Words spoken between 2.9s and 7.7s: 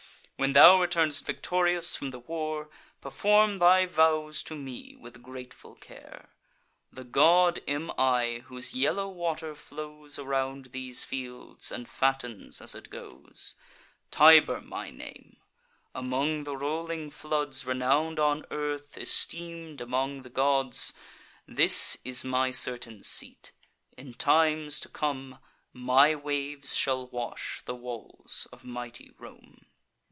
Perform thy vows to me with grateful care. The god